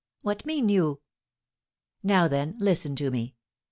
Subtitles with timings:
[0.23, 0.99] "What mean you?"
[2.01, 3.35] "Now, then, listen to me.